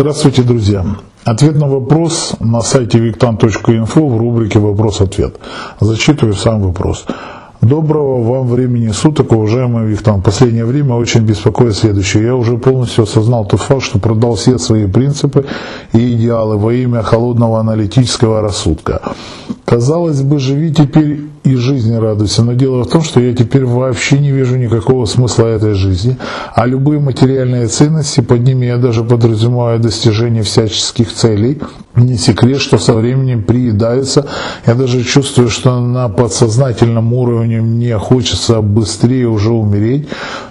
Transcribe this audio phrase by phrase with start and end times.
[0.00, 0.82] Здравствуйте, друзья!
[1.24, 5.36] Ответ на вопрос на сайте виктан.инфо в рубрике «Вопрос-ответ».
[5.78, 7.04] Зачитываю сам вопрос.
[7.60, 10.22] Доброго вам времени суток, уважаемый Виктан.
[10.22, 12.24] Последнее время очень беспокоит следующее.
[12.24, 15.44] Я уже полностью осознал тот факт, что продал все свои принципы
[15.92, 19.02] и идеалы во имя холодного аналитического рассудка.
[19.70, 24.18] Казалось бы, живи теперь и жизни радуйся, но дело в том, что я теперь вообще
[24.18, 26.16] не вижу никакого смысла этой жизни,
[26.56, 31.60] а любые материальные ценности, под ними я даже подразумеваю достижение всяческих целей,
[31.94, 34.26] не секрет, что со временем приедаются,
[34.66, 40.08] я даже чувствую, что на подсознательном уровне мне хочется быстрее уже умереть,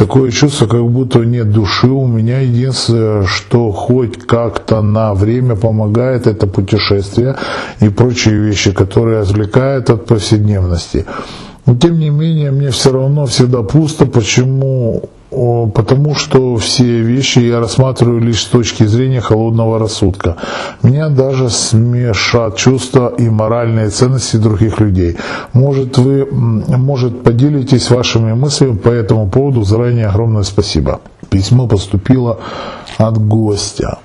[0.00, 6.26] такое чувство, как будто нет души у меня, единственное, что хоть как-то на время помогает,
[6.26, 7.36] это путешествия
[7.82, 11.04] и прочие вещи, которые отвлекают от повседневности.
[11.66, 14.06] Но тем не менее, мне все равно всегда пусто.
[14.06, 15.02] Почему?
[15.30, 20.36] Потому что все вещи я рассматриваю лишь с точки зрения холодного рассудка.
[20.82, 25.16] Меня даже смешат чувства и моральные ценности других людей.
[25.52, 29.62] Может, вы может, поделитесь вашими мыслями по этому поводу.
[29.62, 31.00] Заранее огромное спасибо.
[31.30, 32.40] Письмо поступило
[32.98, 33.98] от гостя.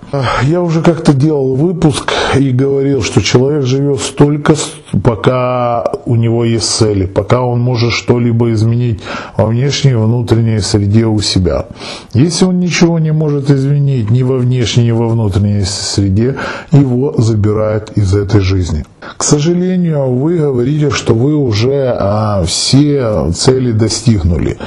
[0.43, 4.55] Я уже как-то делал выпуск и говорил, что человек живет столько,
[5.03, 9.01] пока у него есть цели, пока он может что-либо изменить
[9.35, 11.65] во внешней и внутренней среде у себя.
[12.13, 16.35] Если он ничего не может изменить ни во внешней, ни во внутренней среде,
[16.71, 18.85] его забирают из этой жизни.
[19.17, 24.57] К сожалению, вы говорите, что вы уже а, все цели достигнули.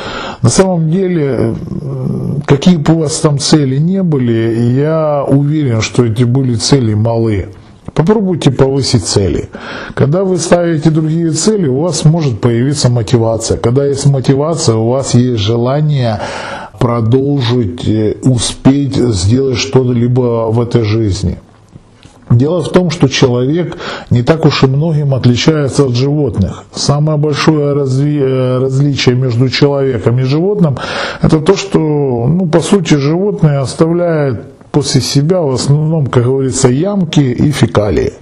[0.43, 1.55] На самом деле,
[2.49, 7.51] какие бы у вас там цели не были, я уверен, что эти были цели малые.
[7.95, 9.49] Попробуйте повысить цели.
[9.95, 13.59] Когда вы ставите другие цели, у вас может появиться мотивация.
[13.59, 16.21] Когда есть мотивация, у вас есть желание
[16.79, 21.39] продолжить, э, успеть сделать что-либо в этой жизни.
[22.31, 23.77] Дело в том, что человек
[24.11, 26.65] не так уж и многим отличается от животных.
[26.73, 30.77] Самое большое разви- э, различие между человеком и животным–
[31.23, 37.21] это то, что, ну, по сути, животное оставляет после себя в основном, как говорится, ямки
[37.21, 38.13] и фекалии.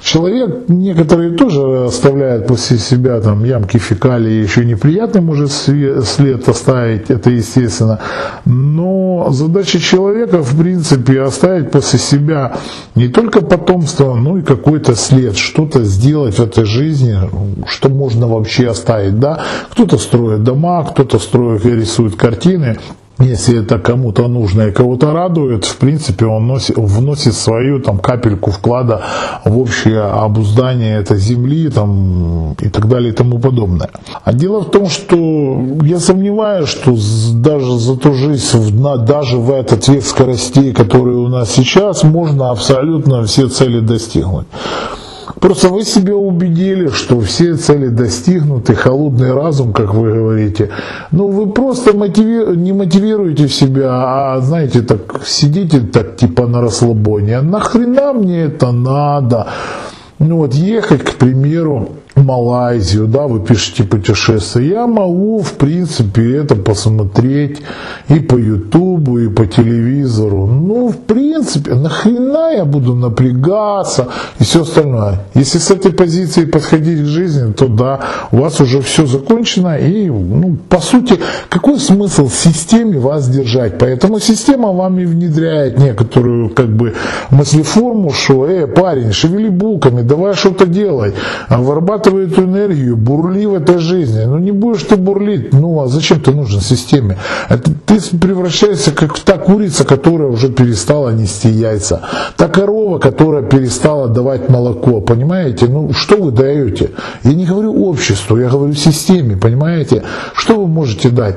[0.00, 7.30] Человек некоторые тоже оставляют после себя там ямки, фекалии, еще неприятный может след оставить, это
[7.30, 8.00] естественно.
[8.44, 12.56] Но задача человека, в принципе, оставить после себя
[12.94, 17.18] не только потомство, но и какой-то след, что-то сделать в этой жизни,
[17.66, 19.18] что можно вообще оставить.
[19.18, 19.42] Да?
[19.70, 22.78] Кто-то строит дома, кто-то строит и рисует картины,
[23.18, 28.50] если это кому-то нужно и кого-то радует, в принципе, он носит, вносит свою там, капельку
[28.50, 29.02] вклада
[29.44, 33.90] в общее обуздание этой земли там, и так далее и тому подобное.
[34.24, 35.16] А дело в том, что
[35.82, 36.96] я сомневаюсь, что
[37.34, 43.24] даже за ту жизнь, даже в этот век скоростей, который у нас сейчас, можно абсолютно
[43.24, 44.46] все цели достигнуть.
[45.40, 50.70] Просто вы себе убедили, что все цели достигнуты, холодный разум, как вы говорите.
[51.12, 52.56] Ну, вы просто мотиви...
[52.56, 53.90] не мотивируете себя,
[54.34, 57.38] а, знаете, так сидите так типа на расслабоне.
[57.38, 59.46] А нахрена мне это надо?
[60.18, 61.90] Ну вот ехать, к примеру,
[62.28, 67.62] Малайзию, да, вы пишете путешествие, я могу, в принципе, это посмотреть
[68.08, 70.46] и по Ютубу, и по телевизору.
[70.46, 74.08] Ну, в принципе, нахрена я буду напрягаться
[74.40, 75.20] и все остальное.
[75.32, 78.00] Если с этой позиции подходить к жизни, то да,
[78.30, 81.14] у вас уже все закончено, и, ну, по сути,
[81.48, 83.78] какой смысл системе вас держать?
[83.78, 86.92] Поэтому система вам и внедряет некоторую, как бы,
[87.30, 91.14] мыслеформу, что, э, парень, шевели булками, давай что-то делай,
[91.48, 94.24] вырабатывай вырабатывай эту энергию, бурли в этой жизни.
[94.24, 97.16] Ну не будешь ты бурлить, ну а зачем ты нужен системе?
[97.48, 102.02] Это, ты превращаешься как та курица, которая уже перестала нести яйца.
[102.36, 105.00] Та корова, которая перестала давать молоко.
[105.00, 105.66] Понимаете?
[105.66, 106.90] Ну что вы даете?
[107.24, 109.36] Я не говорю обществу, я говорю системе.
[109.36, 110.02] Понимаете?
[110.34, 111.36] Что вы можете дать?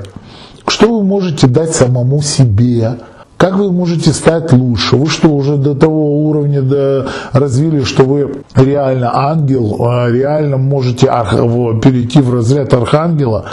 [0.68, 2.97] Что вы можете дать самому себе?
[3.41, 4.97] Как вы можете стать лучше?
[4.97, 11.08] Вы что, уже до того уровня до, развили, что вы реально ангел, а реально можете
[11.08, 13.46] перейти в разряд архангела?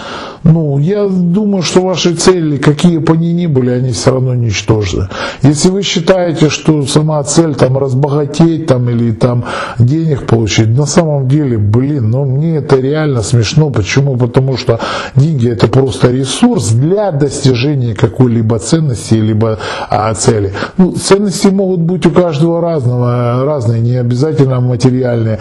[0.45, 5.09] Ну, я думаю, что ваши цели, какие бы они ни были, они все равно ничтожны.
[5.43, 9.45] Если вы считаете, что сама цель там разбогатеть там, или там
[9.79, 13.71] денег получить, на самом деле, блин, ну мне это реально смешно.
[13.71, 14.17] Почему?
[14.17, 14.81] Потому что
[15.17, 19.59] деньги это просто ресурс для достижения какой-либо ценности, либо
[19.91, 20.53] а, цели.
[20.77, 25.39] Ну, ценности могут быть у каждого разного, разные, не обязательно материальные.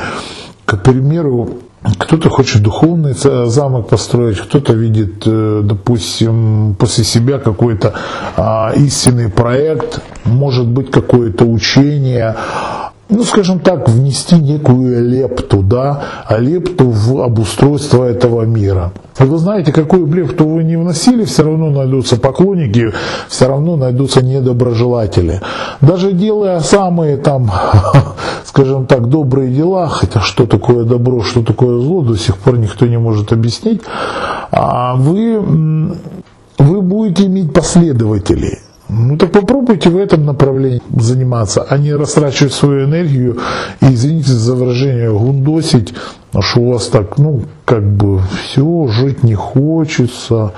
[0.65, 1.50] К примеру,
[2.00, 7.94] кто-то хочет духовный замок построить, кто-то видит, э, допустим, после себя какой-то
[8.35, 12.35] а, истинный проект, может быть какое-то учение,
[13.09, 18.92] ну, скажем так, внести некую лепту, да, а лепту в обустройство этого мира.
[19.18, 22.92] Вы знаете, какую лепту вы не вносили, все равно найдутся поклонники,
[23.30, 25.42] все равно найдутся недоброжелатели.
[25.81, 27.50] Даже делая самые там,
[28.44, 32.86] скажем так, добрые дела, хотя что такое добро, что такое зло, до сих пор никто
[32.86, 33.81] не может объяснить,
[34.51, 35.39] а вы,
[36.59, 38.59] вы будете иметь последователей.
[38.89, 43.37] Ну так попробуйте в этом направлении заниматься, а не растрачивать свою энергию
[43.81, 45.93] и, извините за выражение, гундосить,
[46.39, 50.53] что у вас так, ну, как бы все, жить не хочется,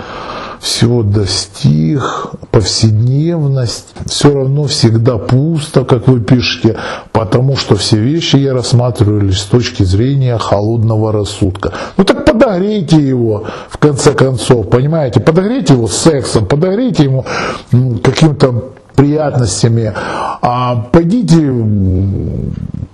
[0.59, 6.77] всего достиг, повседневность, все равно всегда пусто, как вы пишете,
[7.11, 11.73] потому что все вещи я рассматриваю лишь с точки зрения холодного рассудка.
[11.97, 17.25] Ну так подогрейте его, в конце концов, понимаете, подогрейте его сексом, подогрейте ему
[18.03, 19.93] каким-то приятностями,
[20.41, 21.37] а пойдите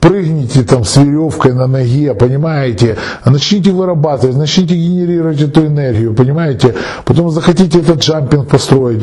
[0.06, 6.75] прыгните там с веревкой на ноге, понимаете, начните вырабатывать, начните генерировать эту энергию, понимаете,
[7.06, 9.02] потом захотите этот джампинг построить,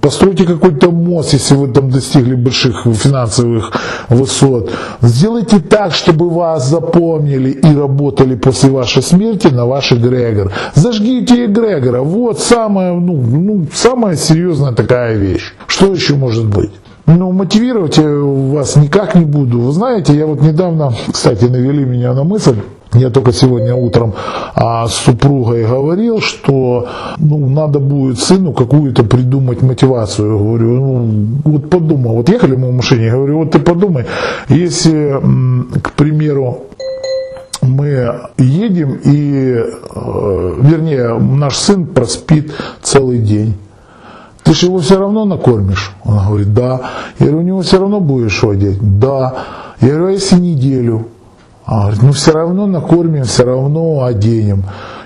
[0.00, 3.72] постройте какой-то мост, если вы там достигли больших финансовых
[4.08, 4.70] высот,
[5.02, 12.00] сделайте так, чтобы вас запомнили и работали после вашей смерти на ваш эгрегор, зажгите эгрегора,
[12.00, 16.70] вот самая, ну, ну, самая серьезная такая вещь, что еще может быть?
[17.06, 19.60] Ну, мотивировать я вас никак не буду.
[19.60, 22.56] Вы знаете, я вот недавно, кстати, навели меня на мысль,
[22.94, 24.12] я только сегодня утром
[24.54, 26.88] а, с супругой говорил, что
[27.18, 30.38] ну, надо будет сыну какую-то придумать мотивацию.
[30.38, 34.04] Говорю, ну, вот подумай, вот ехали мы в машине, говорю, вот ты подумай,
[34.48, 35.20] если,
[35.82, 36.58] к примеру,
[37.62, 42.52] мы едем и, э, вернее, наш сын проспит
[42.82, 43.54] целый день.
[44.44, 45.94] Ты же его все равно накормишь?
[46.04, 46.80] Она говорит, да.
[47.18, 48.78] Я говорю, у него все равно будешь одеть?
[48.98, 49.34] Да.
[49.80, 51.08] Я говорю, а если неделю?
[51.64, 54.64] Она говорит, ну все равно накормим, все равно оденем.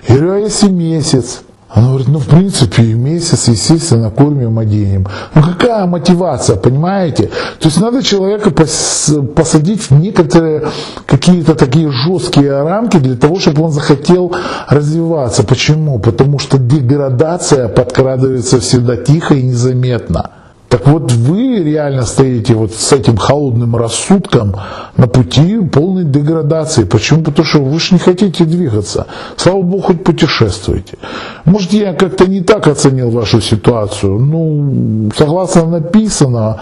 [0.09, 1.43] Я говорю, а если месяц?
[1.69, 5.07] Она говорит, ну в принципе и месяц, естественно, кормим, оденем.
[5.35, 7.27] Ну какая мотивация, понимаете?
[7.59, 10.69] То есть надо человека посадить в некоторые
[11.07, 14.33] какие-то такие жесткие рамки для того, чтобы он захотел
[14.69, 15.43] развиваться.
[15.43, 15.99] Почему?
[15.99, 20.31] Потому что деградация подкрадывается всегда тихо и незаметно.
[20.77, 24.55] Так вот вы реально стоите вот с этим холодным рассудком
[24.99, 26.85] на пути полной деградации.
[26.85, 27.23] Почему?
[27.23, 29.07] Потому что вы же не хотите двигаться.
[29.37, 30.99] Слава Богу, хоть путешествуете.
[31.47, 34.19] Может, я как-то не так оценил вашу ситуацию.
[34.19, 36.61] Ну, согласно написано,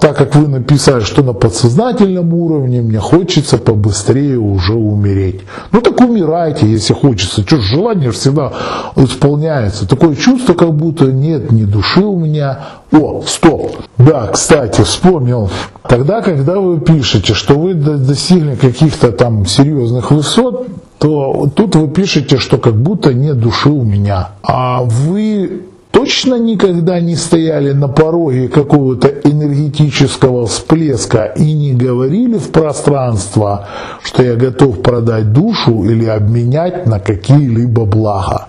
[0.00, 5.40] так как вы написали, что на подсознательном уровне мне хочется побыстрее уже умереть.
[5.72, 7.42] Ну так умирайте, если хочется.
[7.42, 8.52] Что желание всегда
[8.96, 9.88] исполняется.
[9.88, 12.60] Такое чувство, как будто нет ни души у меня.
[12.92, 13.72] О, стоп.
[13.98, 15.50] Да, кстати, вспомнил.
[15.88, 20.66] Тогда, когда вы пишете, что вы достигли каких-то там серьезных высот,
[20.98, 24.30] то тут вы пишете, что как будто нет души у меня.
[24.42, 25.62] А вы
[26.06, 33.66] точно никогда не стояли на пороге какого-то энергетического всплеска и не говорили в пространство,
[34.04, 38.46] что я готов продать душу или обменять на какие-либо блага.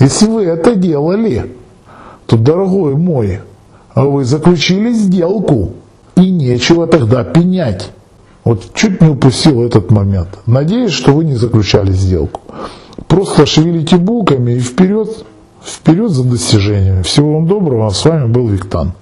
[0.00, 1.52] Если вы это делали,
[2.26, 3.40] то, дорогой мой,
[3.94, 5.74] вы заключили сделку,
[6.16, 7.90] и нечего тогда пенять.
[8.42, 10.28] Вот чуть не упустил этот момент.
[10.46, 12.40] Надеюсь, что вы не заключали сделку.
[13.06, 15.26] Просто шевелите булками и вперед
[15.66, 17.02] Вперед за достижениями.
[17.02, 17.90] Всего вам доброго.
[17.90, 18.92] С вами был Виктан.